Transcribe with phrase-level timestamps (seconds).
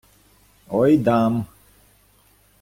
[0.79, 1.33] Ой, дам...